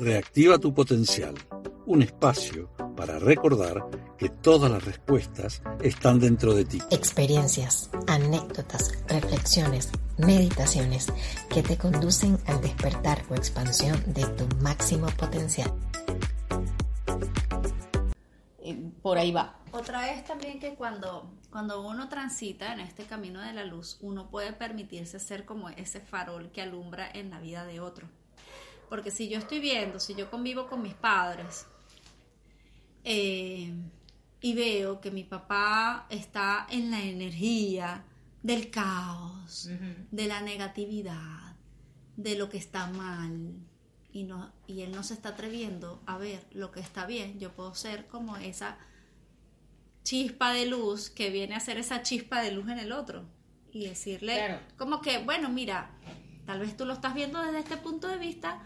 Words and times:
Reactiva 0.00 0.56
tu 0.56 0.72
potencial, 0.72 1.34
un 1.84 2.00
espacio 2.00 2.70
para 2.96 3.18
recordar 3.18 3.84
que 4.16 4.30
todas 4.30 4.70
las 4.70 4.82
respuestas 4.82 5.62
están 5.82 6.18
dentro 6.18 6.54
de 6.54 6.64
ti. 6.64 6.78
Experiencias, 6.90 7.90
anécdotas, 8.06 8.94
reflexiones, 9.08 9.90
meditaciones 10.16 11.12
que 11.50 11.62
te 11.62 11.76
conducen 11.76 12.38
al 12.46 12.62
despertar 12.62 13.22
o 13.28 13.34
expansión 13.34 14.02
de 14.06 14.24
tu 14.24 14.46
máximo 14.62 15.08
potencial. 15.18 15.70
Por 19.02 19.18
ahí 19.18 19.32
va. 19.32 19.58
Otra 19.72 20.14
es 20.14 20.24
también 20.24 20.60
que 20.60 20.76
cuando, 20.76 21.30
cuando 21.50 21.86
uno 21.86 22.08
transita 22.08 22.72
en 22.72 22.80
este 22.80 23.04
camino 23.04 23.42
de 23.42 23.52
la 23.52 23.66
luz, 23.66 23.98
uno 24.00 24.30
puede 24.30 24.54
permitirse 24.54 25.20
ser 25.20 25.44
como 25.44 25.68
ese 25.68 26.00
farol 26.00 26.50
que 26.52 26.62
alumbra 26.62 27.06
en 27.12 27.28
la 27.28 27.38
vida 27.38 27.66
de 27.66 27.80
otro. 27.80 28.08
Porque 28.90 29.10
si 29.10 29.28
yo 29.28 29.38
estoy 29.38 29.60
viendo, 29.60 29.98
si 29.98 30.14
yo 30.14 30.30
convivo 30.30 30.66
con 30.66 30.82
mis 30.82 30.94
padres 30.94 31.66
eh, 33.04 33.72
y 34.42 34.54
veo 34.54 35.00
que 35.00 35.10
mi 35.10 35.24
papá 35.24 36.06
está 36.10 36.66
en 36.68 36.90
la 36.90 37.02
energía 37.02 38.04
del 38.42 38.70
caos, 38.70 39.70
de 40.10 40.26
la 40.26 40.42
negatividad, 40.42 41.56
de 42.16 42.36
lo 42.36 42.50
que 42.50 42.58
está 42.58 42.88
mal, 42.88 43.54
y, 44.12 44.24
no, 44.24 44.52
y 44.66 44.82
él 44.82 44.92
no 44.92 45.02
se 45.02 45.14
está 45.14 45.30
atreviendo 45.30 46.02
a 46.06 46.18
ver 46.18 46.44
lo 46.50 46.70
que 46.72 46.80
está 46.80 47.06
bien, 47.06 47.38
yo 47.38 47.52
puedo 47.52 47.74
ser 47.74 48.06
como 48.08 48.36
esa 48.36 48.76
chispa 50.02 50.52
de 50.52 50.66
luz 50.66 51.10
que 51.10 51.30
viene 51.30 51.54
a 51.54 51.60
ser 51.60 51.78
esa 51.78 52.02
chispa 52.02 52.42
de 52.42 52.52
luz 52.52 52.68
en 52.68 52.78
el 52.78 52.92
otro 52.92 53.24
y 53.72 53.86
decirle 53.86 54.58
como 54.76 55.00
que, 55.00 55.18
bueno, 55.18 55.48
mira, 55.48 55.90
tal 56.46 56.60
vez 56.60 56.76
tú 56.76 56.84
lo 56.84 56.94
estás 56.94 57.14
viendo 57.14 57.40
desde 57.40 57.60
este 57.60 57.76
punto 57.76 58.08
de 58.08 58.18
vista, 58.18 58.60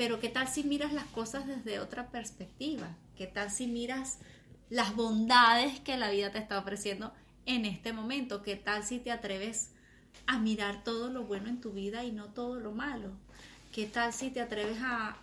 pero 0.00 0.18
¿qué 0.18 0.30
tal 0.30 0.48
si 0.48 0.64
miras 0.64 0.94
las 0.94 1.04
cosas 1.04 1.46
desde 1.46 1.78
otra 1.78 2.08
perspectiva? 2.08 2.96
¿Qué 3.18 3.26
tal 3.26 3.50
si 3.50 3.66
miras 3.66 4.16
las 4.70 4.96
bondades 4.96 5.78
que 5.80 5.98
la 5.98 6.08
vida 6.08 6.32
te 6.32 6.38
está 6.38 6.58
ofreciendo 6.58 7.12
en 7.44 7.66
este 7.66 7.92
momento? 7.92 8.42
¿Qué 8.42 8.56
tal 8.56 8.82
si 8.82 8.98
te 8.98 9.12
atreves 9.12 9.72
a 10.26 10.38
mirar 10.38 10.84
todo 10.84 11.10
lo 11.10 11.24
bueno 11.24 11.50
en 11.50 11.60
tu 11.60 11.72
vida 11.72 12.02
y 12.02 12.12
no 12.12 12.28
todo 12.28 12.58
lo 12.58 12.72
malo? 12.72 13.10
¿Qué 13.72 13.84
tal 13.84 14.14
si 14.14 14.30
te 14.30 14.40
atreves 14.40 14.78
a, 14.80 15.18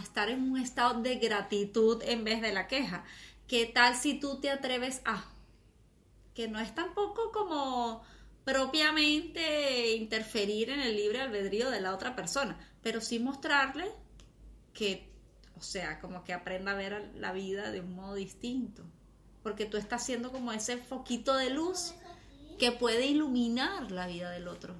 estar 0.00 0.28
en 0.28 0.52
un 0.52 0.58
estado 0.58 1.02
de 1.02 1.16
gratitud 1.16 2.00
en 2.04 2.22
vez 2.22 2.40
de 2.40 2.52
la 2.52 2.68
queja? 2.68 3.02
¿Qué 3.48 3.66
tal 3.66 3.96
si 3.96 4.20
tú 4.20 4.38
te 4.38 4.50
atreves 4.50 5.02
a... 5.04 5.24
que 6.32 6.46
no 6.46 6.60
es 6.60 6.76
tampoco 6.76 7.32
como 7.32 8.04
propiamente 8.48 9.94
interferir 9.96 10.70
en 10.70 10.80
el 10.80 10.96
libre 10.96 11.20
albedrío 11.20 11.70
de 11.70 11.82
la 11.82 11.92
otra 11.92 12.16
persona, 12.16 12.58
pero 12.82 13.02
sí 13.02 13.18
mostrarle 13.18 13.84
que, 14.72 15.06
o 15.58 15.60
sea, 15.60 16.00
como 16.00 16.24
que 16.24 16.32
aprenda 16.32 16.72
a 16.72 16.74
ver 16.74 17.10
la 17.14 17.32
vida 17.32 17.70
de 17.70 17.82
un 17.82 17.94
modo 17.94 18.14
distinto, 18.14 18.84
porque 19.42 19.66
tú 19.66 19.76
estás 19.76 20.02
siendo 20.06 20.32
como 20.32 20.50
ese 20.50 20.78
foquito 20.78 21.36
de 21.36 21.50
luz 21.50 21.92
que 22.58 22.72
puede 22.72 23.04
iluminar 23.04 23.90
la 23.90 24.06
vida 24.06 24.30
del 24.30 24.48
otro. 24.48 24.74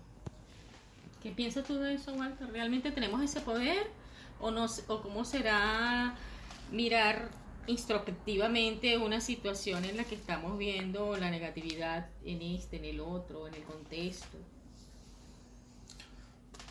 ¿Qué 1.23 1.31
piensas 1.33 1.67
tú 1.67 1.75
de 1.75 1.93
eso, 1.93 2.15
Walter? 2.15 2.51
¿Realmente 2.51 2.91
tenemos 2.91 3.21
ese 3.21 3.43
poder 3.43 3.87
o, 4.41 4.51
no, 4.51 4.65
o 4.87 5.03
cómo 5.03 5.27
será 5.27 6.15
mirar 6.73 7.29
introspectivamente 7.69 8.99
una 8.99 9.21
situación 9.21 9.85
en 9.85 9.97
la 9.97 10.05
que 10.05 10.15
estamos 10.15 10.59
viendo 10.59 11.17
la 11.17 11.31
negatividad 11.31 12.09
en 12.25 12.43
este, 12.43 12.77
en 12.79 12.85
el 12.85 13.01
otro, 13.01 13.47
en 13.47 13.55
el 13.55 13.63
contexto? 13.63 14.39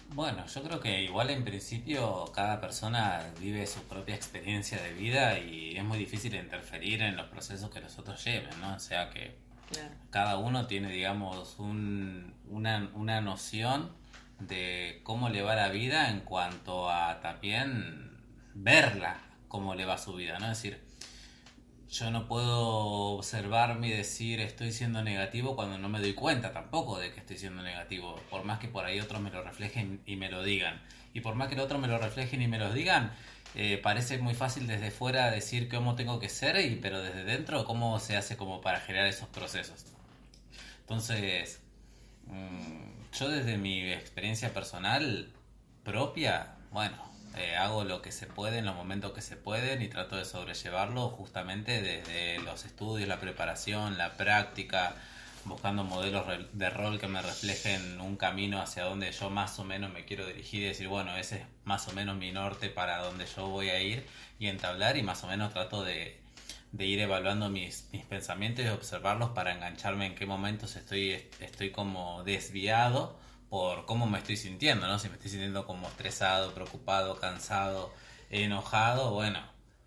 Bueno, 0.10 0.46
yo 0.48 0.64
creo 0.64 0.80
que 0.80 1.04
igual 1.04 1.30
en 1.30 1.44
principio 1.44 2.32
cada 2.34 2.62
persona 2.62 3.34
vive 3.40 3.68
su 3.68 3.82
propia 3.84 4.16
experiencia 4.16 4.82
de 4.82 4.94
vida 4.94 5.38
y 5.38 5.78
es 5.78 5.84
muy 5.84 5.98
difícil 5.98 6.34
interferir 6.34 7.02
en 7.02 7.18
los 7.18 7.28
procesos 7.28 7.70
que 7.70 7.82
los 7.82 7.98
otros 8.00 8.24
lleven, 8.24 8.60
¿no? 8.62 8.76
O 8.76 8.80
sea 8.80 9.10
que 9.10 9.36
cada 10.10 10.38
uno 10.38 10.66
tiene, 10.66 10.90
digamos, 10.90 11.60
un, 11.60 12.34
una, 12.50 12.90
una 12.94 13.20
noción 13.20 13.92
de 14.40 15.02
cómo 15.04 15.30
le 15.30 15.42
va 15.42 15.56
la 15.56 15.70
vida 15.70 16.10
en 16.10 16.22
cuanto 16.22 16.90
a 16.90 17.20
también 17.20 18.18
verla, 18.54 19.20
cómo 19.50 19.76
le 19.76 19.86
va 19.86 19.98
su 19.98 20.14
vida, 20.14 20.40
¿no? 20.40 20.50
Es 20.50 20.62
decir, 20.62 20.87
yo 21.90 22.12
no 22.12 22.28
puedo 22.28 23.16
observarme 23.16 23.88
y 23.88 23.92
decir 23.92 24.42
estoy 24.42 24.72
siendo 24.72 25.04
negativo 25.04 25.56
cuando 25.56 25.78
no 25.78 25.90
me 25.90 26.00
doy 26.00 26.14
cuenta 26.14 26.52
tampoco 26.52 27.00
de 27.00 27.12
que 27.12 27.20
estoy 27.20 27.38
siendo 27.38 27.64
negativo, 27.64 28.20
por 28.30 28.44
más 28.44 28.60
que 28.60 28.68
por 28.68 28.86
ahí 28.86 29.00
otros 29.00 29.22
me 29.22 29.32
lo 29.32 29.42
reflejen 29.44 30.02
y 30.06 30.16
me 30.16 30.30
lo 30.30 30.44
digan. 30.44 30.82
Y 31.14 31.22
por 31.22 31.36
más 31.36 31.48
que 31.48 31.56
el 31.56 31.62
otro 31.62 31.80
me 31.80 31.88
lo 31.88 31.98
reflejen 31.98 32.42
y 32.42 32.48
me 32.48 32.60
lo 32.60 32.74
digan, 32.74 33.14
eh, 33.56 33.80
parece 33.82 34.18
muy 34.18 34.36
fácil 34.36 34.68
desde 34.68 34.92
fuera 34.92 35.32
decir 35.32 35.70
cómo 35.70 35.96
tengo 35.96 36.20
que 36.20 36.30
ser, 36.30 36.60
y, 36.60 36.76
pero 36.76 37.02
desde 37.02 37.24
dentro 37.24 37.66
cómo 37.66 38.00
se 38.00 38.18
hace 38.18 38.38
como 38.38 38.62
para 38.62 38.82
generar 38.82 39.08
esos 39.08 39.30
procesos. 39.30 39.86
Entonces, 40.82 41.62
mm, 42.28 43.16
yo 43.18 43.30
desde 43.30 43.58
mi 43.58 43.92
experiencia 43.92 44.54
personal 44.54 45.32
propia, 45.84 46.56
bueno, 46.72 46.98
eh, 47.38 47.56
hago 47.56 47.84
lo 47.84 48.02
que 48.02 48.12
se 48.12 48.26
puede 48.26 48.60
en 48.60 48.66
los 48.66 48.76
momentos 48.76 49.12
que 49.14 49.22
se 49.22 49.36
pueden 49.36 49.82
y 49.82 49.88
trato 49.88 50.16
de 50.16 50.26
sobrellevarlo 50.26 51.10
justamente 51.10 51.82
desde 51.82 52.40
los 52.40 52.66
estudios, 52.66 53.08
la 53.08 53.20
preparación, 53.20 53.98
la 53.98 54.18
práctica, 54.18 54.96
buscando 55.46 55.84
modelos 55.84 56.26
de 56.52 56.70
rol 56.70 57.00
que 57.00 57.08
me 57.08 57.22
reflejen 57.22 58.02
un 58.02 58.18
camino 58.18 58.62
hacia 58.62 58.84
donde 58.84 59.12
yo 59.12 59.30
más 59.30 59.60
o 59.60 59.64
menos 59.64 59.92
me 59.94 60.06
quiero 60.06 60.26
dirigir 60.26 60.64
y 60.64 60.66
decir, 60.66 60.88
bueno, 60.88 61.16
ese 61.18 61.38
es 61.38 61.42
más 61.64 61.88
o 61.88 61.94
menos 61.94 62.18
mi 62.18 62.32
norte 62.32 62.70
para 62.70 62.98
donde 63.00 63.26
yo 63.26 63.48
voy 63.48 63.70
a 63.70 63.82
ir 63.82 64.06
y 64.40 64.48
entablar 64.48 64.98
y 64.98 65.04
más 65.04 65.24
o 65.24 65.28
menos 65.28 65.54
trato 65.54 65.84
de, 65.84 66.20
ir 66.78 67.00
evaluando 67.00 67.50
mis, 67.50 67.88
pensamientos 68.10 68.66
y 68.66 68.70
observarlos 68.70 69.30
para 69.30 69.54
engancharme 69.54 70.06
en 70.08 70.16
qué 70.16 70.26
momentos 70.26 70.76
estoy, 70.76 71.30
estoy 71.40 71.72
como 71.72 72.24
desviado 72.24 73.18
por 73.50 73.86
cómo 73.86 74.08
me 74.08 74.20
estoy 74.20 74.38
sintiendo, 74.38 74.88
¿no? 74.88 75.00
Si 75.00 75.08
me 75.08 75.16
estoy 75.16 75.32
sintiendo 75.32 75.66
como 75.66 75.88
estresado, 75.88 76.54
preocupado, 76.54 77.20
cansado, 77.20 77.94
enojado, 78.30 79.12
bueno, 79.12 79.40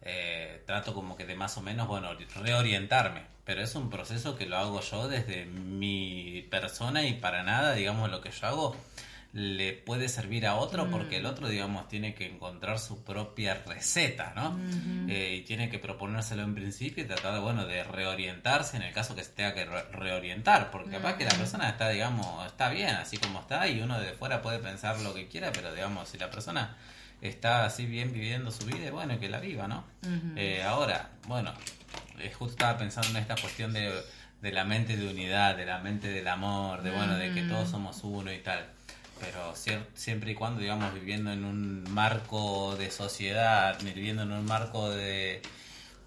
eh, 0.02 0.62
trato 0.66 0.94
como 0.94 1.16
que 1.16 1.26
de 1.26 1.34
más 1.34 1.56
o 1.58 1.60
menos, 1.62 1.86
bueno, 1.88 2.10
reorientarme. 2.36 3.22
Pero 3.44 3.62
es 3.62 3.74
un 3.74 3.90
proceso 3.90 4.36
que 4.36 4.46
lo 4.46 4.56
hago 4.56 4.80
yo 4.80 5.08
desde 5.08 5.44
mi 5.46 6.46
persona 6.50 7.04
y 7.04 7.14
para 7.14 7.42
nada, 7.42 7.74
digamos, 7.74 8.10
lo 8.10 8.20
que 8.20 8.30
yo 8.30 8.46
hago 8.46 8.76
le 9.32 9.74
puede 9.74 10.08
servir 10.08 10.44
a 10.46 10.56
otro 10.56 10.90
porque 10.90 11.18
el 11.18 11.22
mm. 11.22 11.26
otro, 11.26 11.48
digamos, 11.48 11.86
tiene 11.86 12.14
que 12.14 12.26
encontrar 12.26 12.80
su 12.80 13.04
propia 13.04 13.54
receta, 13.54 14.32
¿no? 14.34 14.58
Eh, 15.08 15.36
y 15.36 15.42
tiene 15.42 15.70
que 15.70 15.78
proponérselo 15.78 16.42
en 16.42 16.54
principio 16.54 17.04
y 17.04 17.06
tratar, 17.06 17.34
de, 17.34 17.40
bueno, 17.40 17.64
de 17.66 17.84
reorientarse 17.84 18.76
en 18.76 18.82
el 18.82 18.92
caso 18.92 19.14
que 19.14 19.22
se 19.22 19.30
tenga 19.30 19.54
que 19.54 19.64
reorientar, 19.64 20.72
porque 20.72 20.90
capaz 20.90 21.16
que 21.16 21.24
la 21.24 21.30
persona 21.30 21.68
está, 21.68 21.90
digamos, 21.90 22.44
está 22.46 22.70
bien 22.70 22.90
así 22.96 23.18
como 23.18 23.40
está 23.40 23.68
y 23.68 23.80
uno 23.80 24.00
de 24.00 24.12
fuera 24.14 24.42
puede 24.42 24.58
pensar 24.58 24.98
lo 25.00 25.14
que 25.14 25.28
quiera, 25.28 25.52
pero, 25.52 25.72
digamos, 25.72 26.08
si 26.08 26.18
la 26.18 26.30
persona 26.30 26.76
está 27.20 27.64
así 27.64 27.86
bien 27.86 28.12
viviendo 28.12 28.50
su 28.50 28.66
vida, 28.66 28.90
bueno, 28.90 29.20
que 29.20 29.28
la 29.28 29.38
viva, 29.38 29.68
¿no? 29.68 29.84
Eh, 30.34 30.64
ahora, 30.64 31.10
bueno, 31.28 31.52
eh, 32.18 32.32
justo 32.32 32.54
estaba 32.54 32.78
pensando 32.78 33.10
en 33.10 33.18
esta 33.18 33.36
cuestión 33.36 33.72
de, 33.72 33.92
de 34.42 34.52
la 34.52 34.64
mente 34.64 34.96
de 34.96 35.08
unidad, 35.08 35.56
de 35.56 35.66
la 35.66 35.78
mente 35.78 36.08
del 36.08 36.26
amor, 36.26 36.82
de, 36.82 36.90
bueno, 36.90 37.16
de 37.16 37.32
que 37.32 37.42
todos 37.42 37.70
somos 37.70 38.00
uno 38.02 38.32
y 38.32 38.38
tal 38.38 38.79
pero 39.20 39.54
siempre 39.94 40.32
y 40.32 40.34
cuando, 40.34 40.60
digamos, 40.60 40.94
viviendo 40.94 41.30
en 41.30 41.44
un 41.44 41.84
marco 41.92 42.74
de 42.76 42.90
sociedad, 42.90 43.78
viviendo 43.82 44.22
en 44.22 44.32
un 44.32 44.46
marco 44.46 44.90
de, 44.90 45.42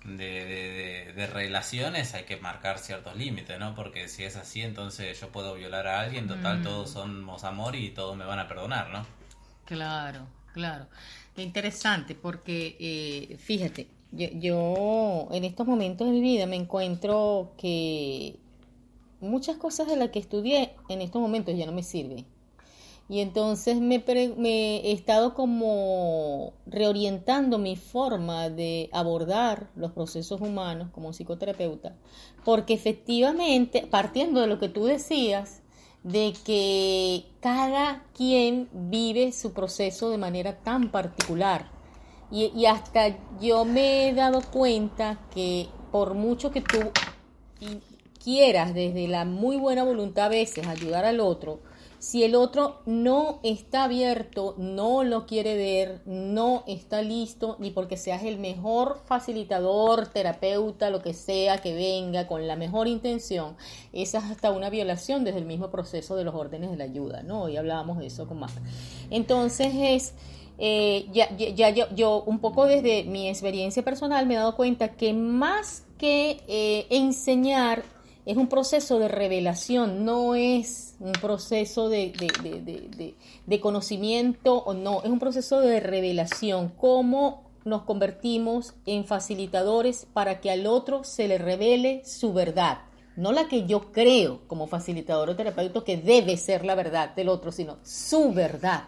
de, 0.03 1.29
relaciones, 1.31 2.13
hay 2.15 2.23
que 2.23 2.37
marcar 2.37 2.79
ciertos 2.79 3.15
límites, 3.15 3.59
¿no? 3.59 3.75
Porque 3.75 4.07
si 4.07 4.23
es 4.23 4.35
así, 4.35 4.61
entonces 4.61 5.19
yo 5.19 5.29
puedo 5.29 5.53
violar 5.53 5.87
a 5.87 6.01
alguien, 6.01 6.27
total, 6.27 6.59
mm. 6.59 6.63
todos 6.63 6.89
somos 6.89 7.43
amor 7.43 7.75
y 7.75 7.91
todos 7.91 8.17
me 8.17 8.25
van 8.25 8.39
a 8.39 8.47
perdonar, 8.47 8.89
¿no? 8.89 9.05
Claro, 9.65 10.27
claro. 10.53 10.87
Qué 11.35 11.43
interesante, 11.43 12.15
porque 12.15 12.75
eh, 12.79 13.37
fíjate, 13.37 13.87
yo, 14.11 14.27
yo 14.33 15.27
en 15.31 15.43
estos 15.43 15.67
momentos 15.67 16.07
de 16.07 16.13
mi 16.13 16.21
vida 16.21 16.47
me 16.47 16.55
encuentro 16.55 17.53
que 17.57 18.37
muchas 19.19 19.57
cosas 19.57 19.87
de 19.87 19.95
las 19.97 20.09
que 20.09 20.19
estudié 20.19 20.73
en 20.89 21.01
estos 21.01 21.21
momentos 21.21 21.55
ya 21.55 21.65
no 21.65 21.71
me 21.71 21.83
sirven 21.83 22.32
y 23.09 23.19
entonces 23.19 23.79
me, 23.81 23.95
he 23.97 24.91
estado 24.91 25.33
como 25.33 26.53
reorientando 26.65 27.57
mi 27.57 27.75
forma 27.75 28.49
de 28.49 28.89
abordar 28.93 29.69
los 29.75 29.91
procesos 29.91 30.39
humanos 30.39 30.89
como 30.93 31.11
psicoterapeuta, 31.11 31.95
porque 32.45 32.73
efectivamente, 32.73 33.85
partiendo 33.89 34.41
de 34.41 34.47
lo 34.47 34.59
que 34.59 34.69
tú 34.69 34.85
decías, 34.85 35.61
de 36.03 36.33
que 36.45 37.25
cada 37.39 38.03
quien 38.13 38.69
vive 38.73 39.31
su 39.31 39.53
proceso 39.53 40.09
de 40.09 40.17
manera 40.17 40.59
tan 40.59 40.91
particular. 40.91 41.71
Y, 42.31 42.51
y 42.55 42.65
hasta 42.65 43.17
yo 43.39 43.63
me 43.63 44.09
he 44.09 44.13
dado 44.13 44.41
cuenta 44.41 45.19
que 45.33 45.67
por 45.91 46.13
mucho 46.15 46.51
que 46.51 46.61
tú 46.61 46.79
quieras 48.23 48.73
desde 48.73 49.07
la 49.07 49.25
muy 49.25 49.57
buena 49.57 49.83
voluntad 49.83 50.25
a 50.25 50.29
veces 50.29 50.65
ayudar 50.67 51.05
al 51.05 51.19
otro, 51.19 51.59
Si 51.99 52.25
el 52.25 52.35
otro 52.35 52.81
no 52.85 53.39
está 53.43 53.85
abierto, 53.85 54.55
no 54.57 55.05
lo 55.05 55.25
quiere 55.25 55.55
ver, 55.55 56.01
no 56.05 56.65
está 56.67 57.01
listo, 57.01 57.55
ni 57.59 57.71
porque 57.71 57.95
seas 57.95 58.23
el 58.23 58.39
mejor 58.39 58.99
facilitador, 59.05 60.07
terapeuta, 60.07 60.89
lo 60.89 61.01
que 61.01 61.13
sea 61.13 61.59
que 61.59 61.73
venga 61.73 62.27
con 62.27 62.45
la 62.45 62.57
mejor 62.57 62.89
intención, 62.89 63.55
esa 63.93 64.17
es 64.17 64.25
hasta 64.25 64.51
una 64.51 64.69
violación 64.69 65.23
desde 65.23 65.39
el 65.39 65.45
mismo 65.45 65.71
proceso 65.71 66.17
de 66.17 66.25
los 66.25 66.35
órdenes 66.35 66.71
de 66.71 66.75
la 66.75 66.83
ayuda, 66.83 67.23
¿no? 67.23 67.43
Hoy 67.43 67.55
hablábamos 67.55 67.97
de 67.99 68.07
eso 68.07 68.27
con 68.27 68.39
Marta. 68.39 68.61
Entonces 69.09 69.71
es... 69.73 70.13
Eh, 70.59 71.07
ya, 71.11 71.69
yo, 71.95 72.23
un 72.23 72.39
poco 72.39 72.65
desde 72.65 73.05
mi 73.05 73.27
experiencia 73.27 73.81
personal 73.81 74.27
me 74.27 74.35
he 74.35 74.37
dado 74.37 74.55
cuenta 74.55 74.89
que 74.89 75.11
más 75.13 75.83
que 75.97 76.43
eh, 76.47 76.85
enseñar 76.91 77.83
es 78.25 78.37
un 78.37 78.47
proceso 78.47 78.99
de 78.99 79.07
revelación, 79.07 80.05
no 80.05 80.35
es 80.35 80.95
un 80.99 81.11
proceso 81.13 81.89
de, 81.89 82.13
de, 83.45 83.59
conocimiento 83.59 84.57
o 84.59 84.73
no, 84.73 85.01
es 85.03 85.09
un 85.09 85.19
proceso 85.19 85.59
de 85.59 85.79
revelación, 85.79 86.69
cómo 86.77 87.43
nos 87.65 87.83
convertimos 87.83 88.73
en 88.85 89.05
facilitadores 89.05 90.07
para 90.13 90.39
que 90.39 90.51
al 90.51 90.67
otro 90.67 91.03
se 91.03 91.27
le 91.27 91.37
revele 91.37 92.01
su 92.05 92.33
verdad, 92.33 92.79
no 93.15 93.31
la 93.31 93.47
que 93.47 93.65
yo 93.65 93.91
creo 93.91 94.41
como 94.47 94.67
facilitador 94.67 95.29
o 95.29 95.35
terapeuta 95.35 95.83
que 95.83 95.97
debe 95.97 96.37
ser 96.37 96.65
la 96.65 96.75
verdad 96.75 97.13
del 97.15 97.29
otro, 97.29 97.51
sino 97.51 97.77
su 97.83 98.33
verdad. 98.33 98.85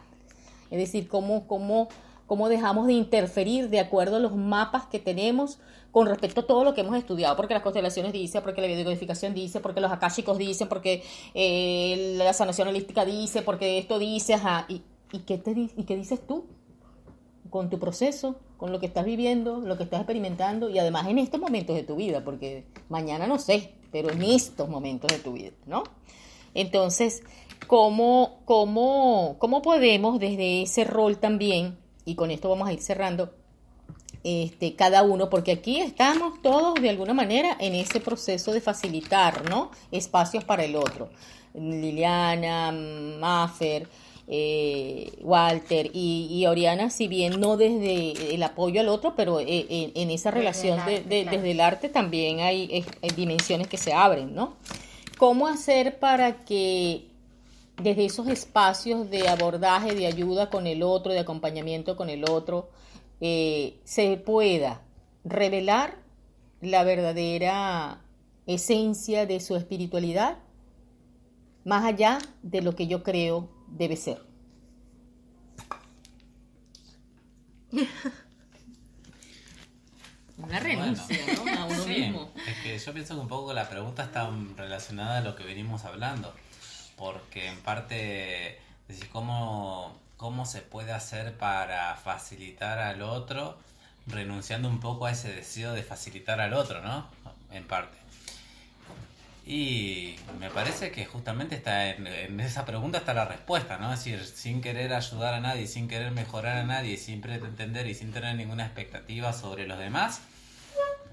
Es 0.72 0.80
decir, 0.80 1.08
cómo, 1.08 1.46
cómo, 1.48 1.90
cómo 2.26 2.50
dejamos 2.50 2.88
de 2.88 2.94
interferir 2.94 3.70
de 3.70 3.80
acuerdo 3.80 4.18
a 4.18 4.20
los 4.20 4.36
mapas 4.36 4.86
que 4.86 5.00
tenemos 5.00 5.60
con 5.92 6.08
respecto 6.08 6.42
a 6.42 6.48
todo 6.48 6.66
lo 6.66 6.74
que 6.74 6.82
hemos 6.82 6.98
estudiado, 6.98 7.38
porque 7.38 7.54
las 7.54 7.64
constelaciones 7.64 8.12
dicen, 8.12 8.44
porque 8.44 8.60
la 8.60 8.68
biodecodificación 8.68 9.34
dice, 9.34 9.62
porque 9.62 9.80
los 9.80 9.94
akáshicos 9.94 10.38
dicen, 10.38 10.68
porque 10.68 11.04
eh, 11.34 12.16
la 12.18 12.34
sanación 12.34 12.68
holística 12.68 13.06
dice, 13.06 13.44
porque 13.44 13.78
esto 13.78 13.98
dice, 13.98 14.34
ajá, 14.34 14.66
¿y, 14.68 14.82
qué 15.26 15.38
te, 15.38 15.52
¿y 15.52 15.84
qué 15.84 15.96
dices 15.96 16.20
tú? 16.28 16.48
Con 17.50 17.70
tu 17.70 17.80
proceso, 17.80 18.36
con 18.58 18.74
lo 18.74 18.82
que 18.82 18.88
estás 18.88 19.06
viviendo, 19.06 19.62
lo 19.62 19.78
que 19.78 19.84
estás 19.84 20.02
experimentando, 20.02 20.70
y 20.70 20.80
además 20.80 21.08
en 21.08 21.18
estos 21.18 21.40
momentos 21.40 21.78
de 21.78 21.84
tu 21.84 21.96
vida, 21.96 22.26
porque 22.26 22.66
mañana 22.90 23.26
no 23.26 23.40
sé, 23.40 23.72
pero 23.94 24.12
en 24.12 24.22
estos 24.22 24.68
momentos 24.68 25.10
de 25.10 25.20
tu 25.20 25.32
vida, 25.32 25.52
¿no? 25.66 25.84
Entonces, 26.54 27.24
¿cómo, 27.68 28.42
cómo, 28.44 29.38
cómo 29.40 29.62
podemos 29.62 30.20
desde 30.20 30.64
ese 30.64 30.84
rol 30.84 31.20
también, 31.20 31.78
y 32.06 32.16
con 32.16 32.32
esto 32.32 32.50
vamos 32.50 32.68
a 32.68 32.74
ir 32.74 32.82
cerrando, 32.82 33.34
este, 34.24 34.76
cada 34.76 35.04
uno, 35.04 35.30
porque 35.30 35.52
aquí 35.52 35.80
estamos 35.80 36.42
todos 36.42 36.76
de 36.82 36.90
alguna 36.90 37.14
manera 37.14 37.58
en 37.60 37.76
ese 37.76 38.00
proceso 38.00 38.54
de 38.54 38.62
facilitar 38.62 39.50
¿no? 39.50 39.72
espacios 39.92 40.44
para 40.44 40.64
el 40.64 40.76
otro. 40.76 41.10
Liliana, 41.54 42.72
Maffer, 42.72 43.88
eh, 44.28 45.12
Walter 45.22 45.92
y, 45.94 46.44
Oriana, 46.48 46.90
si 46.90 47.08
bien 47.08 47.40
no 47.40 47.58
desde 47.58 48.34
el 48.34 48.42
apoyo 48.42 48.82
al 48.82 48.90
otro, 48.90 49.14
pero 49.16 49.40
eh, 49.40 49.46
eh, 49.48 49.92
en, 49.94 50.10
esa 50.10 50.32
relación 50.32 50.80
desde 50.86 51.52
el 51.52 51.62
arte 51.62 51.90
también 51.90 52.40
hay, 52.40 52.84
hay, 53.02 53.10
dimensiones 53.16 53.68
que 53.68 53.78
se 53.78 53.94
abren, 53.94 54.34
¿no? 54.34 54.56
¿Cómo 55.18 55.48
hacer 55.48 56.00
para 56.00 56.44
que 56.44 57.06
desde 57.78 58.06
esos 58.06 58.28
espacios 58.28 59.10
de 59.10 59.28
abordaje, 59.28 59.94
de 59.96 60.08
ayuda 60.08 60.50
con 60.50 60.68
el 60.68 60.84
otro, 60.84 61.12
de 61.12 61.20
acompañamiento 61.20 61.96
con 61.96 62.10
el 62.10 62.24
otro, 62.30 62.70
eh, 63.22 63.80
se 63.84 64.18
pueda 64.18 64.82
revelar 65.24 65.98
la 66.62 66.84
verdadera 66.84 68.02
esencia 68.46 69.26
de 69.26 69.40
su 69.40 69.56
espiritualidad 69.56 70.38
más 71.64 71.84
allá 71.84 72.20
de 72.44 72.62
lo 72.62 72.76
que 72.76 72.88
yo 72.88 73.04
creo 73.04 73.50
debe 73.68 73.98
ser. 73.98 74.22
Una 80.38 80.60
renuncia, 80.60 81.18
¿no? 81.34 81.42
A 81.60 81.66
uno 81.66 81.86
mismo. 81.86 82.30
Es 82.48 82.58
que 82.62 82.78
yo 82.78 82.94
pienso 82.94 83.16
que 83.16 83.22
un 83.22 83.28
poco 83.28 83.54
la 83.54 83.68
pregunta 83.70 84.04
está 84.04 84.30
relacionada 84.58 85.18
a 85.20 85.22
lo 85.22 85.36
que 85.36 85.44
venimos 85.44 85.86
hablando, 85.86 86.34
porque 86.96 87.48
en 87.48 87.60
parte 87.62 88.60
decís 88.88 89.08
cómo 89.12 90.00
cómo 90.18 90.46
se 90.46 90.62
puede 90.62 90.92
hacer 90.92 91.38
para 91.38 91.96
facilitar 91.96 92.80
al 92.80 93.02
otro, 93.02 93.58
renunciando 94.08 94.70
un 94.70 94.80
poco 94.80 95.06
a 95.06 95.12
ese 95.12 95.32
deseo 95.32 95.74
de 95.74 95.84
facilitar 95.84 96.40
al 96.40 96.54
otro, 96.54 96.82
¿no? 96.82 97.08
En 97.52 97.66
parte. 97.66 97.98
Y 99.46 100.16
me 100.40 100.50
parece 100.50 100.92
que 100.92 101.06
justamente 101.06 101.56
está 101.56 101.90
en, 101.90 102.40
esa 102.40 102.66
pregunta 102.66 102.98
está 102.98 103.14
la 103.14 103.26
respuesta, 103.26 103.78
¿no? 103.78 103.94
Es 103.94 104.04
decir, 104.04 104.26
sin 104.26 104.62
querer 104.62 104.94
ayudar 104.94 105.36
a 105.36 105.40
nadie, 105.40 105.68
sin 105.68 105.88
querer 105.88 106.12
mejorar 106.12 106.58
a 106.58 106.64
nadie, 106.64 106.98
sin 106.98 107.22
pretender 107.22 107.86
y 107.86 107.94
sin 107.94 108.12
tener 108.12 108.36
ninguna 108.36 108.66
expectativa 108.66 109.34
sobre 109.34 109.68
los 109.68 109.78
demás, 109.78 110.22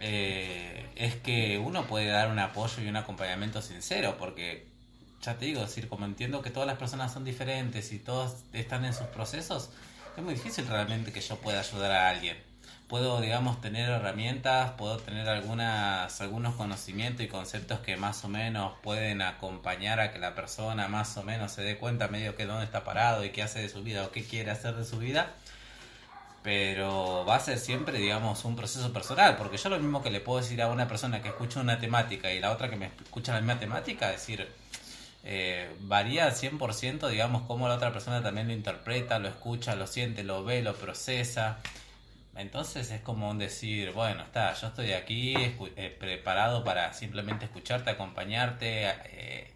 eh, 0.01 0.87
es 0.97 1.17
que 1.17 1.59
uno 1.59 1.85
puede 1.85 2.07
dar 2.07 2.31
un 2.31 2.39
apoyo 2.39 2.83
y 2.83 2.89
un 2.89 2.97
acompañamiento 2.97 3.61
sincero, 3.61 4.17
porque 4.19 4.72
ya 5.23 5.39
te 5.39 5.47
digo, 5.47 5.61
decir, 5.61 5.89
como 5.89 6.05
entiendo 6.05 6.43
que 6.43 6.51
todas 6.51 6.67
las 6.67 6.79
personas 6.79 7.13
son 7.13 7.25
diferentes 7.25 7.93
y 7.93 7.99
todos 8.01 8.37
están 8.53 8.85
en 8.85 8.93
sus 8.93 9.07
procesos, 9.07 9.71
es 10.17 10.23
muy 10.23 10.35
difícil 10.35 10.67
realmente 10.67 11.13
que 11.13 11.21
yo 11.21 11.37
pueda 11.37 11.61
ayudar 11.61 11.93
a 11.93 12.11
alguien. 12.11 12.37
Puedo, 12.89 13.21
digamos, 13.23 13.61
tener 13.61 13.89
herramientas, 13.89 14.73
puedo 14.73 14.99
tener 14.99 15.27
algunas, 15.29 16.21
algunos 16.21 16.57
conocimientos 16.57 17.25
y 17.25 17.29
conceptos 17.29 17.81
que 17.81 17.97
más 17.97 18.23
o 18.25 18.29
menos 18.29 18.75
pueden 18.83 19.23
acompañar 19.23 19.99
a 20.01 20.13
que 20.13 20.19
la 20.19 20.35
persona 20.35 20.89
más 20.89 21.17
o 21.17 21.23
menos 21.23 21.53
se 21.53 21.63
dé 21.63 21.79
cuenta 21.79 22.09
medio 22.09 22.37
que 22.37 22.45
dónde 22.45 22.65
está 22.65 22.85
parado 22.85 23.25
y 23.25 23.31
qué 23.31 23.43
hace 23.43 23.63
de 23.63 23.71
su 23.71 23.83
vida 23.83 24.05
o 24.05 24.11
qué 24.11 24.25
quiere 24.25 24.51
hacer 24.51 24.75
de 24.75 24.85
su 24.85 24.99
vida. 24.99 25.31
Pero 26.43 27.25
va 27.25 27.37
a 27.37 27.41
ser 27.41 27.59
siempre, 27.59 27.99
digamos, 27.99 28.45
un 28.45 28.57
proceso 28.57 28.93
personal, 28.93 29.37
porque 29.37 29.57
yo 29.57 29.71
lo 29.71 29.79
mismo 29.79 30.03
que 30.03 30.11
le 30.11 30.21
puedo 30.21 30.41
decir 30.41 30.61
a 30.61 30.69
una 30.69 30.89
persona 30.89 31.23
que 31.23 31.29
escucha 31.29 31.61
una 31.61 31.79
temática 31.79 32.33
y 32.33 32.41
la 32.41 32.51
otra 32.51 32.69
que 32.69 32.77
me 32.77 32.87
escucha 32.87 33.33
la 33.33 33.41
misma 33.41 33.61
temática, 33.61 34.11
decir, 34.11 34.53
eh, 35.25 35.71
varía 35.81 36.25
al 36.25 36.33
100%, 36.33 37.09
digamos, 37.09 37.43
cómo 37.43 37.69
la 37.69 37.75
otra 37.75 37.93
persona 37.93 38.23
también 38.23 38.49
lo 38.49 38.55
interpreta, 38.55 39.19
lo 39.19 39.29
escucha, 39.29 39.77
lo 39.77 39.87
siente, 39.87 40.25
lo 40.25 40.45
ve, 40.45 40.63
lo 40.63 40.75
procesa. 40.75 41.59
Entonces 42.35 42.91
es 42.91 43.01
como 43.03 43.31
un 43.31 43.39
decir, 43.39 43.93
bueno, 43.93 44.23
está, 44.23 44.55
yo 44.55 44.69
estoy 44.69 44.93
aquí 44.93 45.35
eh, 45.37 45.97
preparado 45.99 46.65
para 46.65 46.93
simplemente 46.95 47.45
escucharte, 47.45 47.91
acompañarte, 47.91 48.89
eh, 48.89 49.53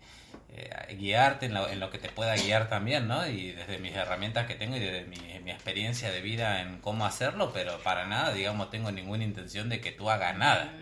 eh, 0.56 0.96
guiarte 0.96 1.46
en 1.46 1.54
lo, 1.54 1.68
en 1.68 1.80
lo, 1.80 1.90
que 1.90 1.98
te 1.98 2.08
pueda 2.08 2.34
guiar 2.34 2.68
también, 2.68 3.06
¿no? 3.06 3.26
Y 3.26 3.52
desde 3.52 3.78
mis 3.78 3.94
herramientas 3.94 4.46
que 4.46 4.54
tengo 4.54 4.76
y 4.76 4.80
desde 4.80 5.04
mi, 5.04 5.18
mi, 5.44 5.50
experiencia 5.50 6.10
de 6.10 6.20
vida 6.20 6.62
en 6.62 6.78
cómo 6.78 7.04
hacerlo, 7.04 7.52
pero 7.52 7.78
para 7.82 8.06
nada, 8.06 8.32
digamos, 8.32 8.70
tengo 8.70 8.90
ninguna 8.90 9.24
intención 9.24 9.68
de 9.68 9.80
que 9.80 9.92
tú 9.92 10.10
hagas 10.10 10.36
nada. 10.36 10.72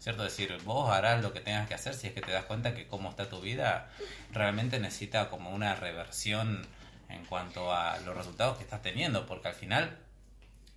¿cierto? 0.00 0.22
decir, 0.22 0.56
vos 0.64 0.90
harás 0.90 1.22
lo 1.22 1.32
que 1.32 1.40
tengas 1.40 1.68
que 1.68 1.74
hacer 1.74 1.94
si 1.94 2.06
es 2.06 2.12
que 2.12 2.20
te 2.20 2.32
das 2.32 2.44
cuenta 2.44 2.74
que 2.74 2.86
cómo 2.86 3.10
está 3.10 3.28
tu 3.28 3.40
vida 3.40 3.90
realmente 4.32 4.78
necesita 4.78 5.28
como 5.28 5.50
una 5.50 5.74
reversión 5.74 6.66
en 7.08 7.24
cuanto 7.24 7.72
a 7.72 7.98
los 8.00 8.16
resultados 8.16 8.56
que 8.58 8.64
estás 8.64 8.82
teniendo, 8.82 9.26
porque 9.26 9.48
al 9.48 9.54
final 9.54 9.98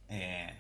eh, 0.10 0.54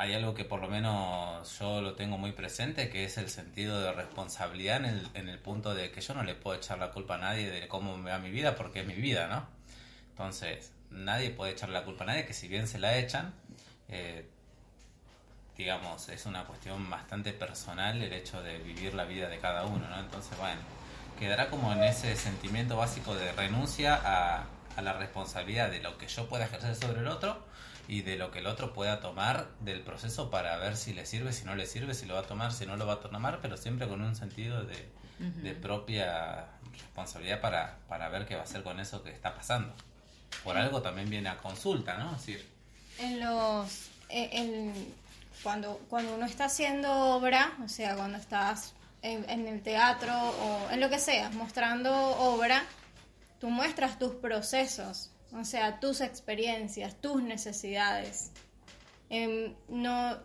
hay 0.00 0.14
algo 0.14 0.32
que 0.32 0.46
por 0.46 0.62
lo 0.62 0.68
menos 0.68 1.58
yo 1.58 1.82
lo 1.82 1.94
tengo 1.94 2.16
muy 2.16 2.32
presente, 2.32 2.88
que 2.88 3.04
es 3.04 3.18
el 3.18 3.28
sentido 3.28 3.82
de 3.82 3.92
responsabilidad 3.92 4.78
en 4.78 4.86
el, 4.86 5.08
en 5.12 5.28
el 5.28 5.38
punto 5.38 5.74
de 5.74 5.92
que 5.92 6.00
yo 6.00 6.14
no 6.14 6.22
le 6.22 6.34
puedo 6.34 6.56
echar 6.56 6.78
la 6.78 6.90
culpa 6.90 7.16
a 7.16 7.18
nadie 7.18 7.50
de 7.50 7.68
cómo 7.68 7.98
me 7.98 8.10
va 8.10 8.18
mi 8.18 8.30
vida, 8.30 8.56
porque 8.56 8.80
es 8.80 8.86
mi 8.86 8.94
vida, 8.94 9.26
¿no? 9.26 9.46
Entonces, 10.08 10.72
nadie 10.88 11.28
puede 11.28 11.52
echar 11.52 11.68
la 11.68 11.84
culpa 11.84 12.04
a 12.04 12.06
nadie, 12.06 12.24
que 12.24 12.32
si 12.32 12.48
bien 12.48 12.66
se 12.66 12.78
la 12.78 12.96
echan, 12.96 13.34
eh, 13.90 14.26
digamos, 15.58 16.08
es 16.08 16.24
una 16.24 16.44
cuestión 16.44 16.88
bastante 16.88 17.34
personal 17.34 18.00
el 18.02 18.14
hecho 18.14 18.42
de 18.42 18.56
vivir 18.56 18.94
la 18.94 19.04
vida 19.04 19.28
de 19.28 19.38
cada 19.38 19.66
uno, 19.66 19.86
¿no? 19.86 20.00
Entonces, 20.00 20.34
bueno, 20.38 20.62
quedará 21.18 21.50
como 21.50 21.74
en 21.74 21.84
ese 21.84 22.16
sentimiento 22.16 22.78
básico 22.78 23.14
de 23.14 23.32
renuncia 23.32 24.00
a, 24.02 24.46
la 24.80 24.94
responsabilidad 24.94 25.70
de 25.70 25.80
lo 25.80 25.98
que 25.98 26.08
yo 26.08 26.26
pueda 26.26 26.46
ejercer 26.46 26.74
sobre 26.74 27.00
el 27.00 27.08
otro 27.08 27.44
y 27.90 28.02
de 28.02 28.16
lo 28.16 28.30
que 28.30 28.38
el 28.38 28.46
otro 28.46 28.72
pueda 28.72 29.00
tomar 29.00 29.48
del 29.58 29.80
proceso 29.82 30.30
para 30.30 30.56
ver 30.58 30.76
si 30.76 30.92
le 30.94 31.06
sirve, 31.06 31.32
si 31.32 31.44
no 31.44 31.56
le 31.56 31.66
sirve, 31.66 31.92
si 31.92 32.06
lo 32.06 32.14
va 32.14 32.20
a 32.20 32.26
tomar, 32.26 32.52
si 32.52 32.64
no 32.64 32.76
lo 32.76 32.86
va 32.86 32.94
a 32.94 33.00
tomar, 33.00 33.40
pero 33.42 33.56
siempre 33.56 33.88
con 33.88 34.00
un 34.00 34.14
sentido 34.14 34.62
de, 34.62 34.88
de 35.18 35.54
propia 35.54 36.46
responsabilidad 36.72 37.40
para, 37.40 37.78
para 37.88 38.08
ver 38.08 38.26
qué 38.26 38.36
va 38.36 38.42
a 38.42 38.44
hacer 38.44 38.62
con 38.62 38.78
eso 38.78 39.02
que 39.02 39.10
está 39.10 39.34
pasando. 39.34 39.74
Por 40.44 40.56
algo 40.56 40.80
también 40.80 41.10
viene 41.10 41.30
a 41.30 41.36
consulta, 41.36 41.98
¿no? 41.98 42.14
Es 42.14 42.24
decir, 42.24 42.48
en 43.00 43.18
los 43.18 43.88
en, 44.08 44.94
cuando, 45.42 45.80
cuando 45.90 46.14
uno 46.14 46.26
está 46.26 46.44
haciendo 46.44 46.92
obra, 46.92 47.56
o 47.64 47.68
sea, 47.68 47.96
cuando 47.96 48.18
estás 48.18 48.72
en, 49.02 49.48
el 49.48 49.62
teatro 49.62 50.14
o 50.14 50.70
en 50.70 50.78
lo 50.78 50.88
que 50.90 51.00
sea, 51.00 51.30
mostrando 51.30 51.92
obra, 51.92 52.62
tú 53.40 53.50
muestras 53.50 53.98
tus 53.98 54.14
procesos, 54.14 55.10
o 55.32 55.44
sea, 55.44 55.80
tus 55.80 56.00
experiencias, 56.00 57.00
tus 57.00 57.22
necesidades. 57.22 58.32
Em, 59.08 59.54
no, 59.68 60.18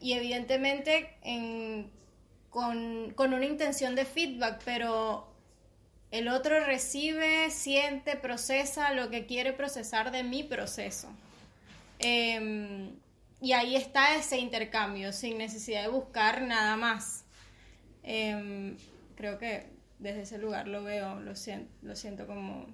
y 0.00 0.12
evidentemente 0.12 1.16
con, 2.50 3.12
con, 3.14 3.34
una 3.34 3.44
intención 3.44 3.94
de 3.94 4.04
feedback, 4.04 4.62
pero 4.64 5.32
el 6.10 6.28
otro 6.28 6.64
recibe, 6.64 7.50
siente, 7.50 8.16
procesa 8.16 8.92
lo 8.92 9.10
que 9.10 9.26
quiere 9.26 9.52
procesar 9.52 10.10
de 10.10 10.22
mi 10.22 10.42
proceso. 10.42 11.08
Em, 11.98 12.94
y 13.40 13.52
ahí 13.52 13.76
está 13.76 14.16
ese 14.16 14.38
intercambio, 14.38 15.12
sin 15.12 15.38
necesidad 15.38 15.82
de 15.82 15.88
buscar 15.88 16.42
nada 16.42 16.76
más. 16.76 17.24
Em, 18.02 18.76
creo 19.16 19.38
que 19.38 19.66
desde 19.98 20.22
ese 20.22 20.38
lugar 20.38 20.68
lo 20.68 20.82
veo, 20.84 21.20
lo 21.20 21.34
siento, 21.36 21.72
lo 21.82 21.96
siento 21.96 22.26
como... 22.26 22.66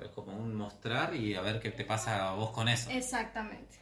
Es 0.00 0.08
como 0.08 0.36
un 0.36 0.54
mostrar 0.54 1.14
y 1.14 1.34
a 1.34 1.40
ver 1.40 1.60
qué 1.60 1.70
te 1.70 1.84
pasa 1.84 2.28
a 2.28 2.34
vos 2.34 2.50
con 2.50 2.68
eso. 2.68 2.90
Exactamente. 2.90 3.76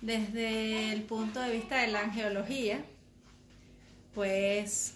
Desde 0.00 0.92
el 0.92 1.02
punto 1.02 1.40
de 1.40 1.52
vista 1.52 1.78
de 1.78 1.88
la 1.88 2.00
angeología, 2.00 2.80
pues 4.14 4.94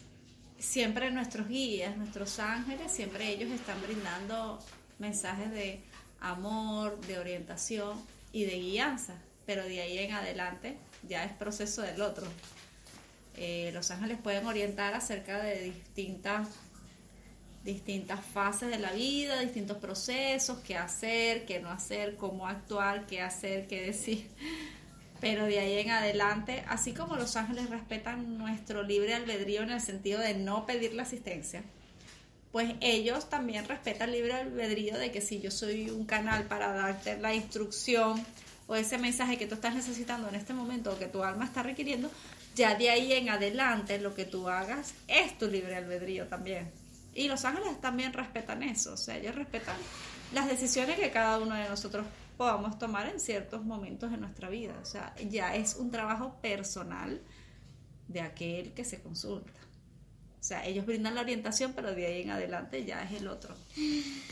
siempre 0.58 1.10
nuestros 1.10 1.48
guías, 1.48 1.96
nuestros 1.96 2.38
ángeles, 2.38 2.92
siempre 2.92 3.28
ellos 3.28 3.50
están 3.50 3.80
brindando 3.82 4.58
mensajes 4.98 5.50
de 5.50 5.80
amor, 6.20 7.00
de 7.06 7.18
orientación 7.18 8.00
y 8.32 8.44
de 8.44 8.58
guianza, 8.60 9.14
pero 9.44 9.64
de 9.64 9.80
ahí 9.80 9.98
en 9.98 10.12
adelante 10.12 10.78
ya 11.08 11.24
es 11.24 11.32
proceso 11.32 11.82
del 11.82 12.00
otro. 12.00 12.26
Eh, 13.36 13.70
los 13.74 13.90
ángeles 13.90 14.18
pueden 14.22 14.46
orientar 14.46 14.94
acerca 14.94 15.42
de 15.42 15.60
distintas, 15.60 16.48
distintas 17.64 18.24
fases 18.24 18.70
de 18.70 18.78
la 18.78 18.92
vida, 18.92 19.40
distintos 19.40 19.78
procesos, 19.78 20.58
qué 20.58 20.76
hacer, 20.76 21.44
qué 21.46 21.60
no 21.60 21.70
hacer, 21.70 22.16
cómo 22.16 22.46
actuar, 22.48 23.06
qué 23.06 23.20
hacer, 23.20 23.66
qué 23.66 23.82
decir. 23.82 24.28
Pero 25.20 25.46
de 25.46 25.60
ahí 25.60 25.78
en 25.78 25.90
adelante, 25.90 26.64
así 26.68 26.92
como 26.92 27.16
los 27.16 27.36
ángeles 27.36 27.70
respetan 27.70 28.38
nuestro 28.38 28.82
libre 28.82 29.14
albedrío 29.14 29.62
en 29.62 29.70
el 29.70 29.80
sentido 29.80 30.18
de 30.18 30.34
no 30.34 30.66
pedir 30.66 30.94
la 30.94 31.04
asistencia, 31.04 31.62
pues 32.50 32.74
ellos 32.80 33.30
también 33.30 33.66
respetan 33.66 34.08
el 34.08 34.16
libre 34.16 34.34
albedrío 34.34 34.98
de 34.98 35.12
que 35.12 35.20
si 35.20 35.40
yo 35.40 35.52
soy 35.52 35.90
un 35.90 36.04
canal 36.04 36.44
para 36.44 36.72
darte 36.72 37.18
la 37.18 37.34
instrucción 37.34 38.22
o 38.66 38.74
ese 38.74 38.98
mensaje 38.98 39.38
que 39.38 39.46
tú 39.46 39.54
estás 39.54 39.74
necesitando 39.74 40.28
en 40.28 40.34
este 40.34 40.52
momento 40.52 40.92
o 40.92 40.98
que 40.98 41.06
tu 41.06 41.22
alma 41.22 41.44
está 41.44 41.62
requiriendo, 41.62 42.10
ya 42.56 42.74
de 42.74 42.90
ahí 42.90 43.12
en 43.12 43.28
adelante 43.28 43.98
lo 43.98 44.14
que 44.14 44.24
tú 44.24 44.48
hagas 44.48 44.94
es 45.06 45.38
tu 45.38 45.46
libre 45.46 45.76
albedrío 45.76 46.26
también. 46.26 46.81
Y 47.14 47.28
los 47.28 47.44
ángeles 47.44 47.80
también 47.80 48.12
respetan 48.12 48.62
eso, 48.62 48.94
o 48.94 48.96
sea, 48.96 49.16
ellos 49.16 49.34
respetan 49.34 49.76
las 50.32 50.48
decisiones 50.48 50.98
que 50.98 51.10
cada 51.10 51.38
uno 51.38 51.54
de 51.54 51.68
nosotros 51.68 52.06
podamos 52.36 52.78
tomar 52.78 53.06
en 53.08 53.20
ciertos 53.20 53.64
momentos 53.64 54.10
de 54.10 54.16
nuestra 54.16 54.48
vida. 54.48 54.74
O 54.80 54.84
sea, 54.84 55.14
ya 55.28 55.54
es 55.54 55.76
un 55.76 55.90
trabajo 55.90 56.38
personal 56.40 57.20
de 58.08 58.20
aquel 58.20 58.72
que 58.72 58.84
se 58.84 59.02
consulta. 59.02 59.52
O 60.40 60.44
sea, 60.44 60.66
ellos 60.66 60.84
brindan 60.84 61.14
la 61.14 61.20
orientación, 61.20 61.72
pero 61.72 61.94
de 61.94 62.04
ahí 62.04 62.22
en 62.22 62.30
adelante 62.30 62.84
ya 62.84 63.04
es 63.04 63.12
el 63.12 63.28
otro. 63.28 63.54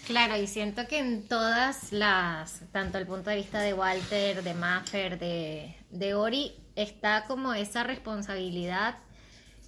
Claro, 0.08 0.36
y 0.36 0.48
siento 0.48 0.88
que 0.88 0.98
en 0.98 1.28
todas 1.28 1.92
las, 1.92 2.62
tanto 2.72 2.98
el 2.98 3.06
punto 3.06 3.30
de 3.30 3.36
vista 3.36 3.60
de 3.60 3.74
Walter, 3.74 4.42
de 4.42 4.54
Maffer, 4.54 5.20
de, 5.20 5.76
de 5.90 6.14
Ori, 6.14 6.56
está 6.74 7.26
como 7.28 7.54
esa 7.54 7.84
responsabilidad 7.84 8.98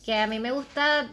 que 0.04 0.18
a 0.18 0.26
mí 0.26 0.40
me 0.40 0.50
gusta 0.50 1.12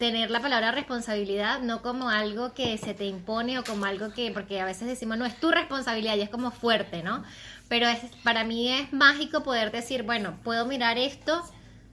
tener 0.00 0.30
la 0.30 0.40
palabra 0.40 0.72
responsabilidad 0.72 1.60
no 1.60 1.82
como 1.82 2.08
algo 2.08 2.54
que 2.54 2.78
se 2.78 2.94
te 2.94 3.04
impone 3.04 3.58
o 3.58 3.64
como 3.64 3.84
algo 3.84 4.14
que, 4.14 4.30
porque 4.32 4.58
a 4.58 4.64
veces 4.64 4.88
decimos, 4.88 5.18
no, 5.18 5.26
es 5.26 5.38
tu 5.38 5.50
responsabilidad 5.50 6.16
y 6.16 6.22
es 6.22 6.30
como 6.30 6.50
fuerte, 6.50 7.02
¿no? 7.02 7.22
Pero 7.68 7.86
es, 7.86 8.00
para 8.24 8.42
mí 8.42 8.72
es 8.72 8.94
mágico 8.94 9.42
poder 9.42 9.70
decir, 9.70 10.04
bueno, 10.04 10.38
puedo 10.42 10.64
mirar 10.64 10.96
esto 10.96 11.44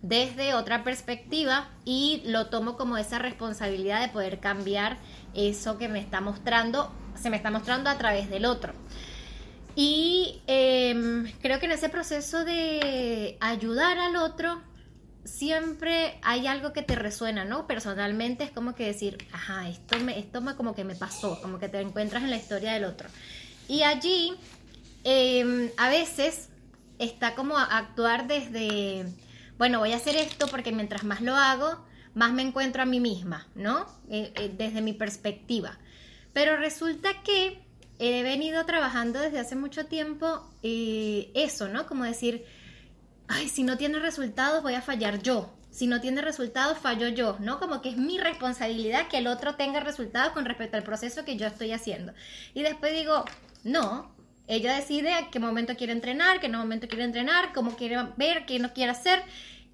desde 0.02 0.54
otra 0.54 0.86
perspectiva 0.86 1.68
y 1.84 2.22
lo 2.26 2.48
tomo 2.48 2.78
como 2.78 2.98
esa 2.98 3.20
responsabilidad 3.20 4.00
de 4.00 4.08
poder 4.08 4.40
cambiar 4.40 4.98
eso 5.34 5.78
que 5.78 5.90
me 5.90 6.00
está 6.00 6.22
mostrando, 6.22 6.90
se 7.22 7.30
me 7.30 7.36
está 7.36 7.52
mostrando 7.52 7.90
a 7.90 7.98
través 7.98 8.30
del 8.30 8.46
otro. 8.46 8.72
Y 9.76 10.42
em, 10.48 11.30
creo 11.42 11.60
que 11.60 11.66
en 11.66 11.74
ese 11.74 11.90
proceso 11.90 12.46
de 12.46 13.38
ayudar 13.42 13.98
al 14.00 14.16
otro, 14.16 14.62
siempre 15.27 16.17
hay 16.24 16.48
algo 16.48 16.74
que 16.74 16.81
te 16.81 16.96
resuena, 16.96 17.46
¿no? 17.46 17.67
Personalmente 17.67 18.43
es 18.43 18.51
como 18.51 18.74
que 18.74 18.86
decir, 18.86 19.17
ajá, 19.31 19.69
esto 19.69 20.00
me, 20.00 20.17
esto 20.17 20.41
me 20.41 20.55
como 20.55 20.74
que 20.74 20.84
me 20.84 20.96
pasó, 20.96 21.39
como 21.41 21.60
que 21.60 21.69
te 21.69 21.79
encuentras 21.79 22.24
en 22.24 22.29
la 22.29 22.38
historia 22.38 22.74
del 22.74 22.86
otro. 22.86 23.10
Y 23.67 23.84
allí, 23.84 24.34
em, 25.03 25.69
a 25.77 25.89
veces, 25.89 26.50
está 27.00 27.36
como 27.36 27.57
actuar 27.57 28.27
desde, 28.27 29.05
bueno, 29.57 29.79
voy 29.79 29.93
a 29.93 29.98
hacer 29.98 30.15
esto 30.15 30.48
porque 30.48 30.72
mientras 30.72 31.03
más 31.03 31.22
lo 31.22 31.36
hago, 31.36 31.86
más 32.15 32.34
me 32.34 32.41
encuentro 32.41 32.81
a 32.81 32.86
mí 32.86 33.00
misma, 33.00 33.48
¿no? 33.53 33.86
Eh, 34.10 34.31
eh, 34.36 34.51
desde 34.57 34.81
mi 34.81 34.93
perspectiva. 34.93 35.77
Pero 36.34 36.57
resulta 36.57 37.22
que 37.24 37.62
he 38.00 38.24
venido 38.24 38.65
trabajando 38.65 39.19
desde 39.19 39.39
hace 39.39 39.55
mucho 39.55 39.86
tiempo 39.86 40.43
eh, 40.63 41.31
eso, 41.36 41.67
¿no? 41.67 41.86
Como 41.86 42.05
decir, 42.05 42.46
ay, 43.27 43.50
si 43.50 43.63
no 43.63 43.77
tiene 43.77 44.00
resultados 44.00 44.63
voy 44.63 44.75
a 44.75 44.81
fallar 44.81 45.22
yo. 45.22 45.53
Si 45.69 45.86
no 45.86 46.01
tiene 46.01 46.22
resultados, 46.22 46.79
fallo 46.79 47.07
yo, 47.07 47.38
¿no? 47.39 47.60
Como 47.60 47.84
que 47.84 47.89
es 47.89 47.98
mi 47.98 48.17
responsabilidad 48.17 49.10
que 49.10 49.19
el 49.19 49.27
otro 49.27 49.55
tenga 49.55 49.79
resultados 49.79 50.34
con 50.34 50.46
respecto 50.46 50.75
al 50.75 50.84
proceso 50.84 51.24
que 51.24 51.38
yo 51.38 51.46
estoy 51.46 51.72
haciendo. 51.72 52.13
Y 52.55 52.63
después 52.63 52.93
digo, 52.93 53.25
no, 53.63 54.12
ella 54.48 54.75
decide 54.75 55.13
a 55.13 55.29
qué 55.29 55.39
momento 55.39 55.75
quiere 55.75 55.93
entrenar, 55.93 56.39
qué 56.39 56.50
momento 56.50 56.88
quiere 56.88 57.03
entrenar, 57.03 57.53
cómo 57.53 57.75
quiere 57.75 57.98
ver, 58.15 58.46
qué 58.46 58.57
no 58.57 58.74
quiere 58.74 58.91
hacer. 58.91 59.22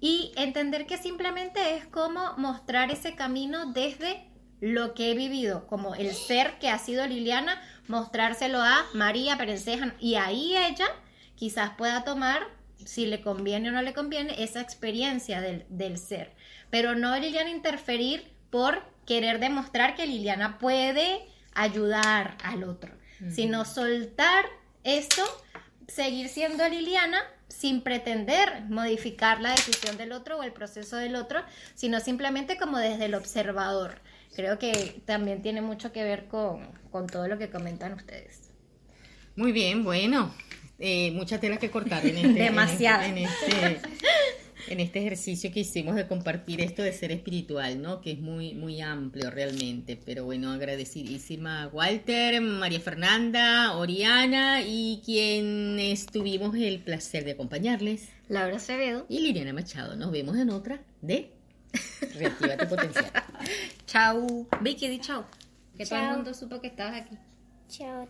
Y 0.00 0.32
entender 0.36 0.86
que 0.86 0.98
simplemente 0.98 1.76
es 1.76 1.86
como 1.86 2.34
mostrar 2.36 2.90
ese 2.90 3.14
camino 3.14 3.72
desde 3.72 4.28
lo 4.60 4.92
que 4.92 5.10
he 5.10 5.14
vivido, 5.14 5.66
como 5.68 5.94
el 5.94 6.12
ser 6.12 6.58
que 6.58 6.68
ha 6.68 6.78
sido 6.78 7.06
Liliana, 7.06 7.62
mostrárselo 7.86 8.60
a 8.60 8.84
María 8.92 9.38
Perenceja. 9.38 9.94
Y 10.00 10.16
ahí 10.16 10.56
ella 10.56 10.88
quizás 11.36 11.70
pueda 11.78 12.04
tomar 12.04 12.42
si 12.84 13.06
le 13.06 13.20
conviene 13.20 13.68
o 13.68 13.72
no 13.72 13.82
le 13.82 13.92
conviene, 13.92 14.42
esa 14.42 14.60
experiencia 14.60 15.40
del, 15.40 15.98
ser. 15.98 16.32
Pero 16.70 16.94
no 16.94 17.16
Liliana 17.18 17.50
interferir 17.50 18.32
por 18.50 18.82
querer 19.06 19.40
demostrar 19.40 19.94
que 19.94 20.06
Liliana 20.06 20.58
puede 20.58 21.26
ayudar 21.54 22.36
al 22.42 22.64
otro, 22.64 22.92
sino 23.30 23.64
soltar 23.64 24.44
esto, 24.82 25.22
seguir 25.86 26.28
siendo 26.28 26.68
Liliana 26.68 27.20
sin 27.48 27.82
pretender 27.82 28.64
modificar 28.68 29.40
la 29.40 29.50
decisión 29.50 29.96
del 29.96 30.12
otro 30.12 30.38
o 30.38 30.42
el 30.42 30.52
proceso 30.52 30.96
del 30.96 31.14
otro, 31.14 31.42
sino 31.74 32.00
simplemente 32.00 32.56
como 32.56 32.78
desde 32.78 33.04
el 33.04 33.14
observador. 33.14 34.00
Creo 34.34 34.58
que 34.58 35.02
también 35.04 35.42
tiene 35.42 35.60
mucho 35.60 35.92
que 35.92 36.02
ver 36.02 36.26
con, 36.26 36.72
con 36.90 37.06
todo 37.06 37.28
lo 37.28 37.38
que 37.38 37.50
comentan 37.50 37.92
ustedes. 37.92 38.50
Muy 39.36 39.52
bien, 39.52 39.84
bueno, 39.84 40.34
eh, 40.78 41.10
mucha 41.12 41.38
tela 41.38 41.58
que 41.58 41.70
cortar 41.70 42.04
en 42.06 42.16
este, 42.16 42.42
Demasiado. 42.44 43.02
En 43.04 43.18
este, 43.18 43.80
en, 44.68 44.80
este, 44.80 45.00
ejercicio 45.00 45.52
que 45.52 45.60
hicimos 45.60 45.94
de 45.94 46.06
compartir 46.06 46.60
esto 46.60 46.82
de 46.82 46.92
ser 46.92 47.12
espiritual, 47.12 47.80
¿no? 47.80 48.00
Que 48.00 48.12
es 48.12 48.20
muy, 48.20 48.54
muy 48.54 48.80
amplio 48.80 49.30
realmente. 49.30 49.98
Pero 50.04 50.24
bueno, 50.24 50.50
agradecidísima 50.52 51.68
Walter, 51.72 52.40
María 52.40 52.80
Fernanda, 52.80 53.76
Oriana 53.76 54.62
y 54.62 55.02
quienes 55.04 56.06
tuvimos 56.06 56.56
el 56.56 56.80
placer 56.80 57.24
de 57.24 57.32
acompañarles. 57.32 58.08
Laura 58.28 58.56
Acevedo 58.56 59.06
y 59.08 59.20
Liliana 59.20 59.52
Machado. 59.52 59.96
Nos 59.96 60.10
vemos 60.10 60.36
en 60.36 60.50
otra 60.50 60.80
de 61.02 61.30
Reactiva 62.14 62.56
tu 62.56 62.68
potencial. 62.68 63.10
chau. 63.86 64.46
Vicky, 64.60 64.88
di 64.88 64.98
chau. 65.00 65.24
Que 65.76 65.86
todo 65.86 65.98
el 65.98 66.10
mundo 66.16 66.34
supo 66.34 66.60
que 66.60 66.68
estabas 66.68 67.02
aquí. 67.02 67.16
Chao. 67.68 68.06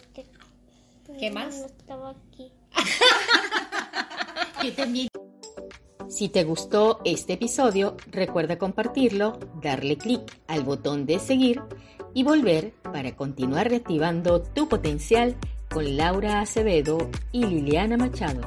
¿Qué 1.18 1.30
más? 1.30 1.56
estaba 1.56 2.10
aquí. 2.10 2.52
Si 6.08 6.28
te 6.28 6.44
gustó 6.44 7.00
este 7.04 7.34
episodio, 7.34 7.96
recuerda 8.10 8.56
compartirlo, 8.56 9.38
darle 9.60 9.98
clic 9.98 10.22
al 10.46 10.62
botón 10.62 11.06
de 11.06 11.18
seguir 11.18 11.60
y 12.14 12.22
volver 12.22 12.72
para 12.82 13.16
continuar 13.16 13.68
reactivando 13.68 14.40
tu 14.40 14.68
potencial 14.68 15.36
con 15.70 15.96
Laura 15.96 16.40
Acevedo 16.40 17.10
y 17.32 17.44
Liliana 17.44 17.96
Machado. 17.96 18.42